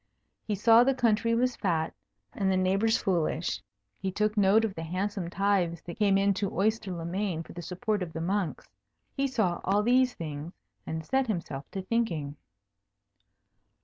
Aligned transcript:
He 0.41 0.55
saw 0.55 0.83
the 0.83 0.95
country 0.95 1.35
was 1.35 1.55
fat 1.55 1.93
and 2.33 2.51
the 2.51 2.57
neighbours 2.57 2.97
foolish. 2.97 3.61
He 3.99 4.11
took 4.11 4.35
note 4.35 4.65
of 4.65 4.73
the 4.73 4.81
handsome 4.81 5.29
tithes 5.29 5.83
that 5.83 5.99
came 5.99 6.17
in 6.17 6.33
to 6.33 6.51
Oyster 6.57 6.91
le 6.91 7.05
Main 7.05 7.43
for 7.43 7.53
the 7.53 7.61
support 7.61 8.01
of 8.01 8.11
the 8.11 8.19
monks. 8.19 8.67
He 9.15 9.27
saw 9.27 9.61
all 9.63 9.83
these 9.83 10.15
things, 10.15 10.53
and 10.87 11.05
set 11.05 11.27
himself 11.27 11.69
to 11.69 11.83
thinking. 11.83 12.35